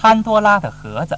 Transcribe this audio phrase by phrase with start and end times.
[0.00, 1.14] 潘多拉的盒子。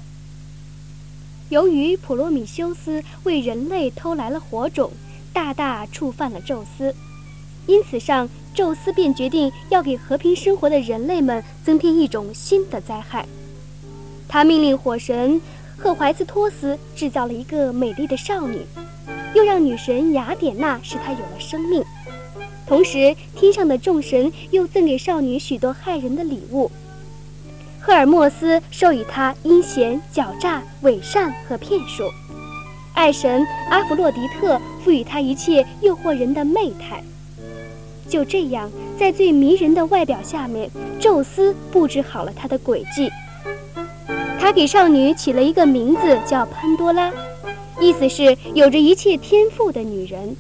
[1.50, 4.90] 由于普罗米修斯为人类偷来了火种，
[5.32, 6.92] 大大触犯了宙斯，
[7.68, 13.24] 因此上宙斯便决定要给和平生活的人类们增添一种新的灾害。
[14.26, 15.40] 他命令火神
[15.78, 18.66] 赫怀斯托斯制造了一个美丽的少女，
[19.36, 21.84] 又让女神雅典娜使她有了生命。
[22.66, 26.68] 同时，天上的众神又赠给少女许多害人的礼物。
[27.84, 32.04] 赫尔墨斯授予他阴险、狡诈、伪善和骗术；
[32.94, 37.02] 爱神阿弗洛狄特赋予他一切诱惑人的媚态。
[38.08, 43.10] 就这样，在最迷人的外表下面，宙斯布置好了他的诡计。
[44.38, 47.10] 他给少女起了一个名字，叫潘多拉，
[47.80, 50.36] 意思是有着一切天赋的女人。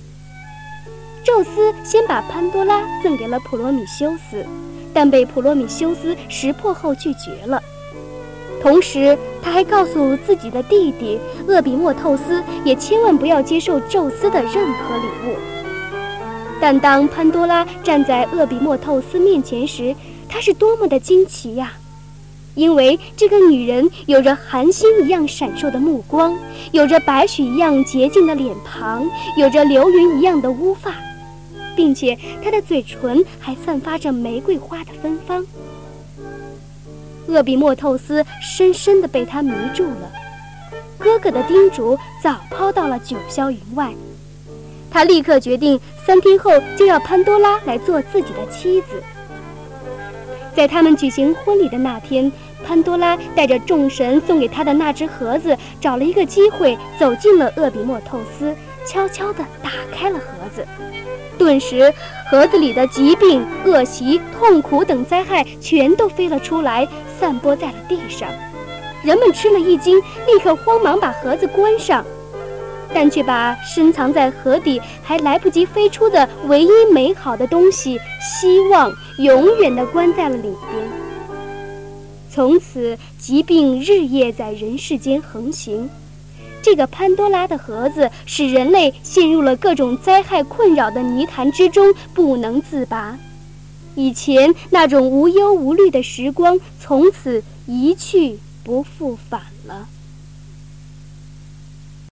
[1.24, 4.46] 宙斯先把潘多拉赠给了普罗米修斯。
[4.92, 7.62] 但被普罗米修斯识破后拒绝了。
[8.60, 11.18] 同时，他还告诉自己的弟弟
[11.48, 15.36] 厄比墨透斯，也千万不要接受宙斯的任何礼物。
[16.60, 19.94] 但当潘多拉站在厄比墨透斯面前时，
[20.28, 21.72] 他是多么的惊奇呀！
[22.54, 26.36] 因为这个女人有着寒星一样闪烁的目光，
[26.70, 29.04] 有着白雪一样洁净的脸庞，
[29.38, 30.94] 有着流云一样的乌发。
[31.76, 35.46] 并且他的嘴唇还散发着玫瑰花的芬芳。
[37.28, 40.12] 厄比莫透斯深深地被他迷住了，
[40.98, 43.92] 哥哥的叮嘱早抛到了九霄云外。
[44.90, 49.02] 他立刻决定三天后就要潘多拉来做自己的妻子。
[50.54, 52.30] 在他们举行婚礼的那天，
[52.66, 58.54] 潘多拉带着众神送给他的那只盒子，找了一个机会走进了厄比莫透斯，
[58.86, 60.66] 悄悄地打开了盒子。
[61.38, 61.92] 顿时，
[62.30, 66.86] 盒子里的疾病、恶习、痛苦等灾害全都飞了出来，
[67.18, 68.28] 散播在了地上。
[69.02, 72.04] 人们吃了一惊，立刻慌忙把盒子关上，
[72.94, 81.11] 但却把深藏在盒底还来不及飞出的唯一美好的东西——希望，永远地关在了里边。
[82.34, 85.90] 从此，疾病日夜在人世间横行。
[86.62, 93.18] 这个潘多拉的盒子使人类陷入了各种灾害困扰的泥潭之中，不能自拔。
[93.96, 99.86] 以前那种无忧无虑的时光，从此一去不复返了。